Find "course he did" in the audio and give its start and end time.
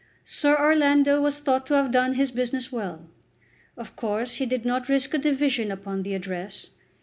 3.95-4.65